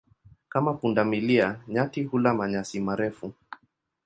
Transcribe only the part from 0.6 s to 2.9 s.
punda milia, nyati hula manyasi